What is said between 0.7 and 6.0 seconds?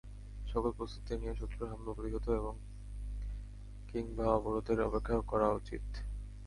প্রস্তুতি নিয়ে শত্রুর হামলা প্রতিহত কিংবা অবরোধের অপেক্ষা করা উচিত।